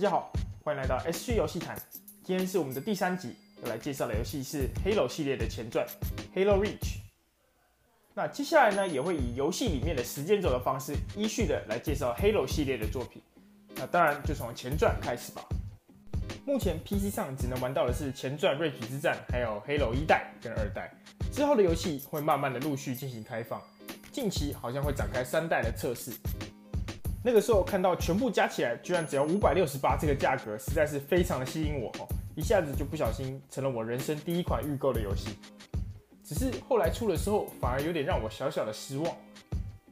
[0.00, 0.32] 大家好，
[0.64, 1.76] 欢迎来到 SG 游戏谈。
[2.24, 5.86] 今天是我们的第三集，要来介绍的游戏是 Halo 系列的前传
[6.34, 7.00] Halo Reach。
[8.14, 13.20] 那接下来呢，也会以游戏里面的时间轴的方式，依序的来介绍 Halo 系列的作品。
[13.74, 15.44] 那当然就从前传开始吧。
[16.46, 20.90] 目前 PC 上只能玩到的是前传 Reach 之战，还有 Halo 一代跟二代。
[21.30, 23.62] 之后的游戏会慢慢的陆续进行开放，
[24.10, 26.10] 近期好像会展开三代的测试。
[27.22, 35.36] 那个时候看到全部加起来居然只要五百六十八这个价格，实在是非常的吸引我哦，一下子就不小心成了我人生第一款预购的游戏。
[36.24, 39.16] 只是后来出的时候反而有点让我小小的失望。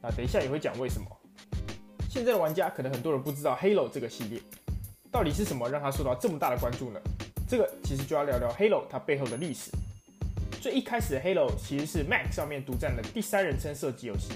[0.01, 1.05] 那等一下也会讲为什么。
[2.09, 4.41] 现在的玩家可能很多人不知道 Halo 这个系列
[5.11, 6.99] 到底是什么让它受到这么大的关注呢？
[7.47, 9.69] 这个其实就要聊聊 Halo 它背后的历史。
[10.59, 14.31] 最一开始的 Halo 其实是 Mac 上面独占的第三人称射击游戏，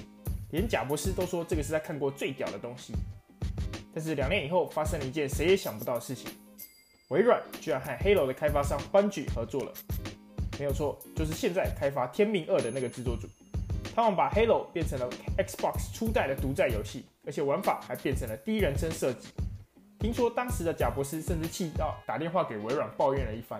[0.54, 2.94] 连贾伯斯都说这个是他看过最屌的东西。
[3.92, 6.30] 但是两年以后发生了一件谁也想不到的事情，
[7.10, 9.74] 微软居然和 Halo 的开发商 Bungie 合作了。
[10.60, 13.28] 没有错，就是现在开发《天命二》的那个制作组，
[13.96, 19.30] 他们把 Halo 变成了 Xbox 初代的独占游戏，而且玩法还变成了第一人称射击。
[19.98, 23.60] 听说当时的贾伯斯甚至气到打电话给微软抱怨了一番。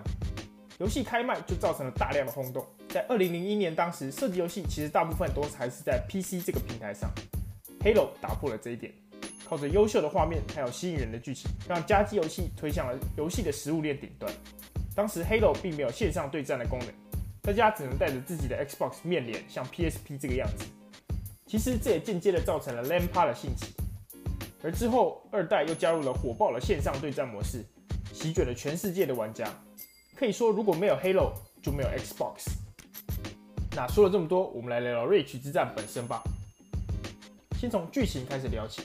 [0.78, 2.64] 游戏开卖就造成了大量的轰动。
[2.94, 7.10] 在二零零一年，当时射击游戏其实大部分都还是在 PC 这个平台上
[7.80, 8.94] ，Halo 打破了这一点，
[9.44, 14.32] 靠着优秀的画面还有吸引人的剧情，让家机游戏推向了游戏的食物链顶端。
[14.94, 16.88] 当时 Halo 并没有线上对战的功能，
[17.42, 20.64] 大家只能带着自己的 Xbox 面脸，像 PSP 这个样子。
[21.48, 23.74] 其实这也间接的造成了 LAN party 的兴起，
[24.62, 27.64] 而之后二代又加入了火爆的线上对战模式，
[28.12, 29.52] 席卷了全世界的玩家。
[30.14, 32.62] 可以说，如果没有 Halo，就没有 Xbox。
[33.76, 36.22] 那说了这么多，我们来聊聊 Reach 之战本身吧。
[37.58, 38.82] 先从剧情开始聊起。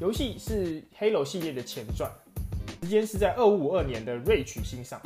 [0.00, 2.10] 游戏是 Halo 系列的前传，
[2.80, 4.98] 时间是在二五五二年的 Reach 星上。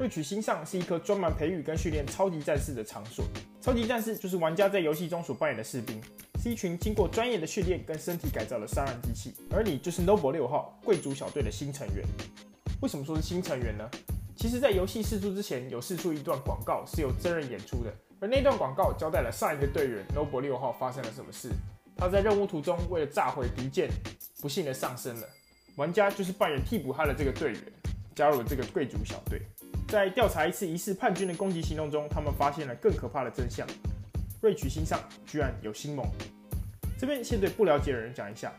[0.00, 3.24] Reach 星上是一颗专门培育跟训练超级战士的场所。
[3.60, 6.02] 超级战士就是玩家在游戏中所扮演的士兵，
[6.42, 9.32] 是一群经过专业的训练跟身体改造的杀人机器。
[9.52, 12.04] 而你就是 Noble 六号贵族小队的新成员。
[12.82, 13.88] 为什么说是新成员呢？
[14.36, 21.50] 其实，在游戏试出之前，有试出一段广告是由真人演出的，而那段广告交代了上一个队员 Noble 六号发生了什么事。
[21.96, 23.90] 他在任务途中为了炸毁敌舰，
[24.40, 25.28] 不幸的丧生了。
[25.76, 27.62] 玩家就是扮演替补他的这个队员，
[28.14, 29.42] 加入了这个贵族小队。
[29.88, 33.66] 在调查一次疑似叛军的攻击行动中，他们发现了更可怕的真相：
[34.40, 36.06] 瑞曲星上居然有星盟。
[36.98, 38.52] 这边先对不了解的人讲一下，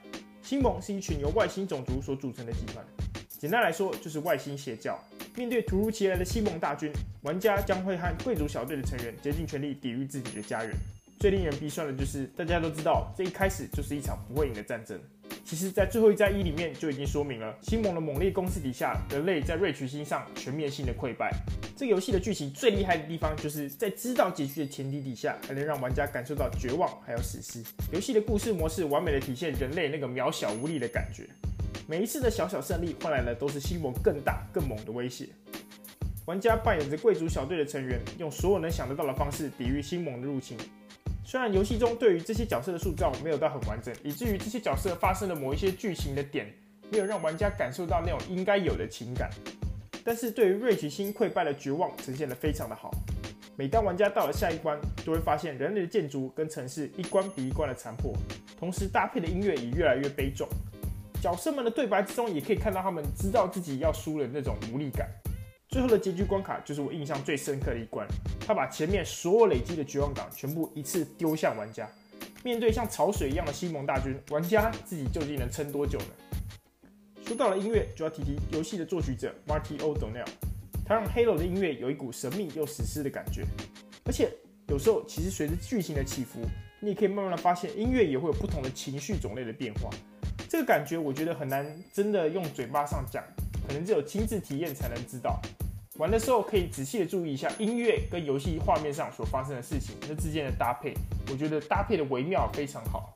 [0.44, 2.86] 星盟是一群由外星种族所组成的集团，
[3.28, 5.00] 简单来说就是外星邪教。
[5.38, 10.74] 面对突如其来的星盟大军，玩家将会和贵族小队的成员竭尽全力抵御自己的家园。
[11.20, 15.00] 最令人鼻酸的就是，大家都知道，这一开始就是一场不会赢的战争。
[15.46, 21.32] 其实，在最后一战一里面就已经说明了，星盟的猛烈攻势底下，人类在瑞奇星上全面性的溃败。
[21.76, 27.64] 这个游戏的剧情最厉害的地方，就是在知道结局的前提底下，还能让玩家感受到绝望还有死尸。
[27.94, 31.28] 游戏的故事模式完美的体现人类那个渺小无力的感觉。
[31.90, 35.30] 每一次的小小胜利换来的都是星盟更大更猛的威胁。
[36.26, 40.58] 玩家扮演着贵族小队的成员，用所有能想得到的方式抵御星盟的入侵。
[41.24, 46.54] 虽然游戏中对于这些角色的塑造没有到很完整，以至于这些角色发生了某一些剧情的点，
[46.92, 49.30] 没有让玩家感受到那种应该有的情感。
[50.04, 52.92] 但是对于瑞奇星溃败的绝望呈现得非常的好。
[53.56, 58.14] 每当玩家到了下一关，都会发现人类的建筑跟城市一关比一关的残破，
[58.60, 60.50] 同时搭配的音乐也越来越悲壮。
[61.22, 65.10] 角色们的对白之中，也可以看到他们知道自己要输了那种无力感。
[65.68, 68.08] 最后的结局关卡就是我印象最深刻的一关，
[68.40, 71.90] 他把前面所有累积的绝望感全部一次丢向玩家。
[72.44, 76.06] 面对像潮水一样的西蒙大军，玩家自己究竟能撑多久呢？
[77.26, 80.28] 说到了音乐，就要提提游戏的作曲者 Marty O'Donnell，
[80.86, 83.44] 他让 Halo 的音乐有一股神秘又史诗的感觉。
[84.06, 84.32] 而且
[84.70, 86.40] 有时候其实随着剧情的起伏，
[86.80, 89.90] 你也可以慢慢的发现音乐也会有不同的情绪种类的变化。
[90.50, 93.24] 这个感觉我觉得很难真的用嘴巴上讲，
[93.68, 95.40] 可能只有亲自体验才能知道。
[95.98, 100.94] 玩的时候可以仔细的注意一下音乐跟游戏画面上所发生的事情，那之间的搭配，
[101.32, 103.14] 我觉得搭配的微妙非常好。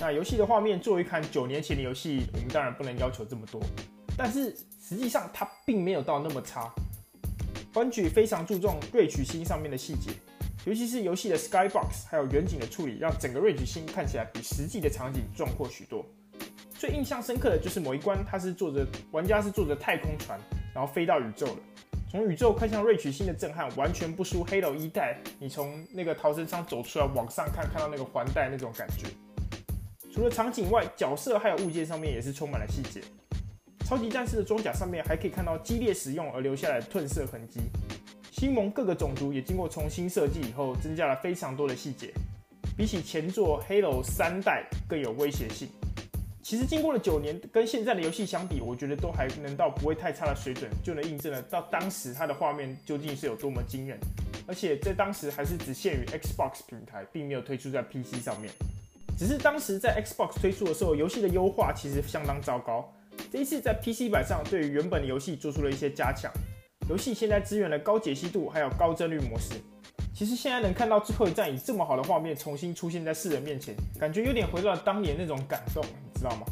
[0.00, 3.60] 那游戏的画面作为一款九年前的游戏，我们当然不能要求这么多，
[4.16, 6.72] 但是实际上它并没有到那么差。
[7.72, 10.12] Bungie 非常注重瑞曲星上面的细节，
[10.64, 16.06] 尤其是游戏的 Skybox 还有远景的处理，让整个瑞曲星看起来比实际的场景壮阔许多。
[16.84, 20.38] 最印象深刻的就是某一关，它是坐着玩家是坐着太空船，
[20.74, 21.56] 然后飞到宇宙了。
[22.10, 25.16] 从宇宙看向瑞曲星的震撼，完全不输 Halo 一代。
[25.38, 29.06] 你从那个逃生舱走出来，往上看，看到那个环带那种感觉。
[30.12, 33.00] 除了场景外，角色还有物件上面也是充满了细节。
[33.86, 37.60] 超级战士的装甲上面还可以看到激烈使用而留下来的褪色痕迹。
[38.30, 42.12] 星盟各个种族也经过重新设计以后，增加了非常多的细节，
[42.76, 45.66] 比起前作 Halo 三代更有威胁性。
[46.44, 53.98] 其实经过了九年，跟现在的游戏相比，我觉得都还能到不会太差的水准，就能印证了到当时它的画面究竟是有多么惊人。
[54.46, 58.52] 而且在当时还是只限于 Xbox 平台，并没有推出在 PC 上面。
[59.16, 62.92] 只是当时在 Xbox 推出的时候，游戏的优化其实相当糟糕。
[63.32, 66.30] 这一次在 PC 版上，对于原本的游戏做出了一些加强。
[66.90, 69.54] 游戏现在支援了高解析度，还有高帧率模式。
[70.14, 75.82] 其实现在能看到最后一战以这么好的画面重新出现在世人面前，感觉有点回到了当年那种感动，
[76.24, 76.46] 知道吗？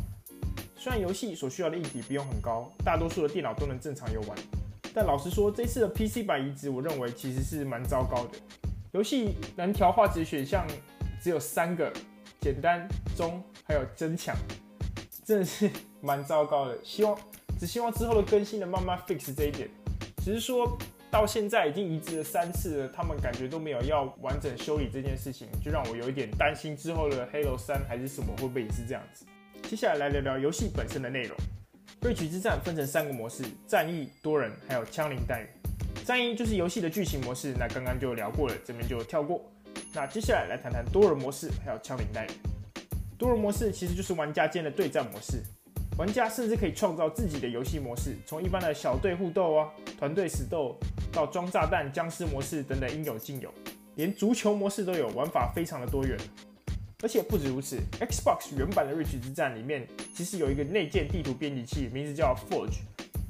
[0.76, 4.36] 虽然游戏所需要的硬体不用很高，大多数的电脑都能正常游玩，
[4.92, 8.32] 但老实说，这次的 PC 版移植，我认为其实是蛮糟糕的。
[8.90, 10.66] 游戏能调画质选项
[11.22, 11.90] 只有三个：
[12.38, 12.86] 简单、
[13.16, 14.36] 中，还有增强，
[15.24, 15.70] 真的是
[16.02, 16.78] 蛮糟糕的。
[16.84, 17.18] 希望
[17.58, 19.70] 只希望之后的更新能慢慢 fix 这一点。
[20.22, 20.76] 只是说。
[21.12, 29.26] 到现在已经移植了三次了，他们感觉都没有要完整修理这件事情，就让我有一点担心之后的 Halo 三还是什么会不会也是这样子。
[29.68, 31.36] 接下来来聊聊游戏本身的内容。
[32.02, 35.46] 瑞曲之战分成三个模式：战役、多人，还有枪林弹雨。
[36.04, 39.40] 战役就是游戏的剧情模式，那刚刚就聊过了，这边就跳过。
[39.94, 42.30] 那接下来来谈谈多人模式，还有枪林弹雨。
[43.16, 45.42] 多人模式其实就是玩家间的对战模式。
[45.98, 50.76] 玩家甚至可以创造自己的游戏模式，从一般的小队互斗啊、团队死斗，
[51.12, 53.52] 到装炸弹、僵尸模式等等应有尽有，
[53.94, 56.18] 连足球模式都有，玩法非常的多元。
[57.02, 62.78] 而且不止如此，Xbox 原版的《瑞奇之战》里面其实有一个内建地图编辑器，名字叫 Forge。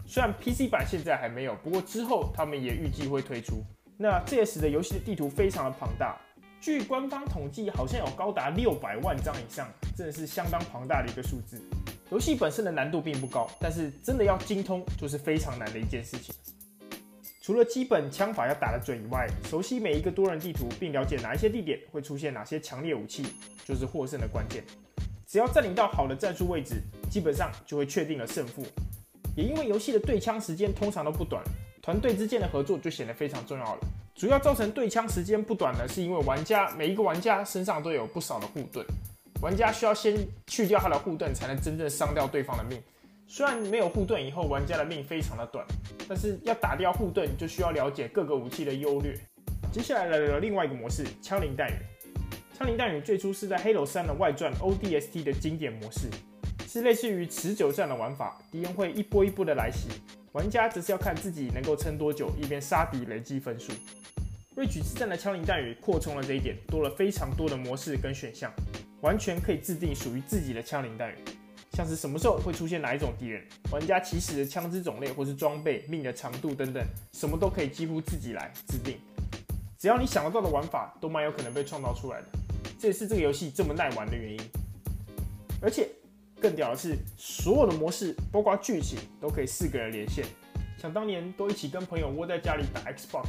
[0.06, 3.64] 虽然 PC 版现在还没有，不过之后他们也预计会推出。
[3.96, 6.20] 那这也使得游戏的地图非常的庞大，
[6.60, 9.66] 据官方统计，好像有高达六百万张以上，
[9.96, 11.58] 真的是相当庞大的一个数字。
[12.10, 16.34] 游戏本身的难度并不高，但是真的要精通就是非常难的一件事情。
[17.43, 23.27] 除了基本枪法要打得准以外，熟悉每一个多人地图，并了解哪一些地点会出现哪些强烈武器，
[23.65, 24.62] 就是获胜的关键。
[25.27, 26.77] 只要占领到好的战术位置，
[27.11, 28.65] 基本上就会确定了胜负。
[29.35, 31.43] 也因为游戏的对枪时间通常都不短，
[31.83, 33.81] 团队之间的合作就显得非常重要了。
[34.15, 38.87] 主要造成对枪时间不短呢，是因为玩家每一个玩家身上都有不少的护盾。
[39.41, 40.17] 玩家需要先
[40.47, 42.81] 去掉他的护盾，才能真正伤掉对方的命。
[43.34, 45.67] 虽然没有护盾以后，玩家的命非常的短，
[46.06, 49.19] 但是要打掉护盾，就需要了解各个武器的优劣。
[49.73, 51.76] 接下来来聊另外一个模式——枪林弹雨。
[52.52, 56.11] 枪林弹雨最初是在《Halo 3》的外传 ODST 的经典模式，
[56.69, 59.88] 是类似于持久战的玩法，敌人会一波一波的来袭，
[60.32, 63.73] 玩家则是要看自己能够撑多久，一边杀敌累积分数。
[64.55, 68.52] 瑞曲之战的枪林弹雨扩充了这一点，多了非常多的模式跟选项。
[69.00, 71.14] 完全可以制定属于自己的枪林弹雨，
[71.72, 78.98] 像是什么时候会出现哪一种敌人，玩家起始的枪支种类或是装备、命的长度等等，什么都可以几乎自己来制定。
[79.78, 82.28] 只要你想得到的玩法，都蛮有可能被创造出来的。
[82.78, 84.40] 这也是这个游戏这么耐玩的原因。
[85.60, 85.88] 而且
[86.40, 90.24] 更屌的是，所有的模式，包括剧情，都可以四个人连线。
[90.76, 93.26] 想当年都一起跟朋友窝在家里打 Xbox，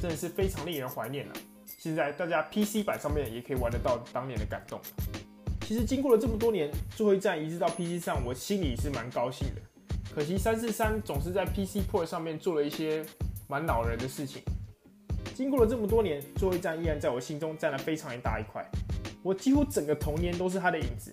[0.00, 1.32] 真的是非常令人怀念了。
[1.64, 4.80] 现在大家 PC 版上面也可以玩得到当年的感动。
[5.68, 9.60] 其实经过了这么多年，最后一战移植到 PC 上，我心里是蛮高兴的。
[10.14, 13.04] 可惜三四三总是在 PC Port 上面做了一些
[13.48, 14.40] 蛮恼人的事情。
[15.34, 18.66] 经过了这么多年，最后一战依然在我心中占了非常一大一块。
[19.22, 21.12] 我几乎整个童年都是他的影子。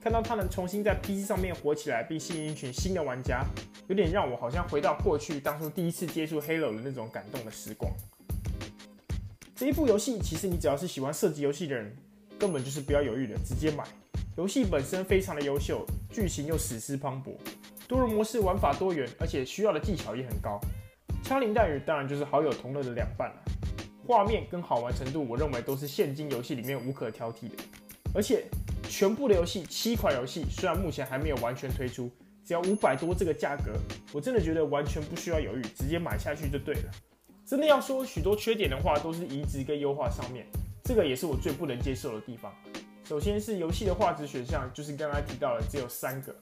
[0.00, 3.44] 看到他能重新在 PC 上面火起来，并吸引一群新的玩家，
[3.86, 7.92] 有点让我好像回到过去当初第一次接触 Halo 的那种感动的时光。
[9.54, 11.96] 这一部游戏，其实你只要是喜欢射击游戏的人，
[12.38, 13.84] 根本就是不要犹豫的，直接买。
[14.36, 17.34] 游戏本身非常的优秀，剧情又史诗磅礴，
[17.88, 20.60] 多人模式玩法多元，而且需要的技巧也很高。
[21.22, 23.36] 枪林弹雨当然就是好友同乐的两半了。
[24.06, 27.56] 画面跟好玩程度，我认为都是现今游戏里面无可挑剔的。
[28.14, 28.44] 而且
[28.88, 32.10] 全部的游戏，七款游戏虽然目前还没有完全推出，
[32.44, 33.72] 只要五百多这个价格，
[34.12, 36.90] 我真的觉得完全不需要犹豫，直接买下去就对了。
[37.44, 40.46] 真的要说许多缺点的话，都是移植跟优化上面，
[40.86, 42.54] 这个也是我最不能接受的地方。
[43.02, 46.32] 首先是游戏的画质选项，就是刚刚提到的只有三个。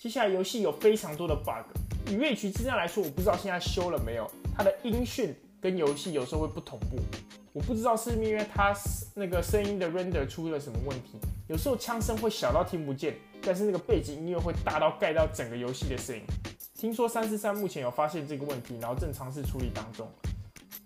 [0.00, 1.70] 接下来游戏有非常多的 bug，
[2.10, 6.98] 以瑞奇之战来说，我不知道现在修了没有，它的音讯跟游戏有时候会不同步，
[7.52, 8.74] 我不知道是因为它
[9.14, 16.22] 那个声音的 render 出了什么问题，有时候枪声会小到听不见，但是那个背景音乐会大到盖到整个游戏的声音。
[16.74, 20.08] 听说三四三目前有发现这个问题，然后正尝试处理当中。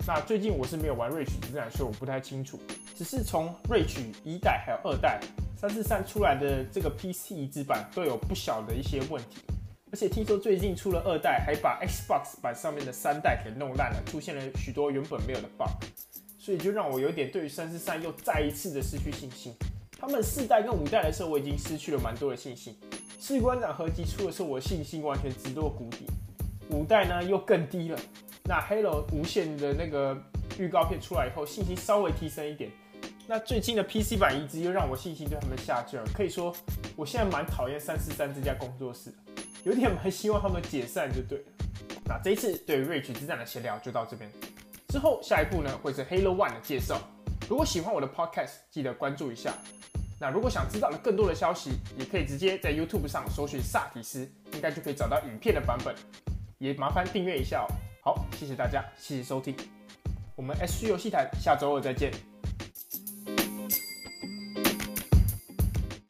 [0.06, 2.58] 那最近我是没有玩《瑞曲之战》，所以我不太清楚。
[3.00, 5.18] 只是从《瑞曲》一代还有二代
[5.56, 9.40] 三四三出来的这个 PC 移植版都有不小的一些问题。
[9.90, 15.82] 而且听说最近出了二代，还把 Xbox 版上面的三代给弄烂了，出现了许多原本没有的 bug，
[16.38, 19.54] 所以就让我有点对于三四三又再一次的失去信心。
[19.98, 22.78] 他们四代跟五代的时候，我已经失去了蛮多的信心。
[23.18, 26.04] 士官长合集出的时候，我信心完全直落谷底。
[26.68, 27.98] 五代呢又更低了。
[28.44, 30.22] 那 Halo 无限的那个
[30.58, 32.70] 预告片出来以后，信心稍微提升一点。
[33.30, 36.52] 那最近的 PC 版移植又让我信心对他们下降，可以说
[36.96, 39.14] 我现在蛮讨厌三四三这家工作室。
[39.62, 41.44] 有点蛮希望他们解散就对了。
[42.06, 44.28] 那这一次对 Reach 之战的闲聊就到这边，
[44.88, 47.00] 之后下一步呢会是 Halo One 的介绍。
[47.48, 49.54] 如果喜欢我的 Podcast，记得关注一下。
[50.18, 55.94] 那如果想知道的更多的消息，也可以直接在 YouTube 上搜寻萨提斯，应该就可以找到影片的版本。
[56.58, 57.70] 也麻烦订阅一下哦。
[58.02, 59.54] 好，谢谢大家，谢谢收听。
[60.34, 62.10] 我们 SG 游戏谈下周二再见。